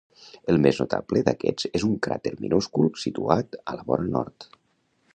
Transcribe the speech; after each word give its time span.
El 0.53 0.55
més 0.65 0.79
notable 0.83 1.21
d'aquests 1.27 1.69
és 1.81 1.85
un 1.89 1.93
cràter 2.07 2.33
minúscul 2.41 2.93
situat 3.05 3.63
a 3.75 3.81
la 3.81 3.89
vora 3.93 4.13
nord. 4.19 4.53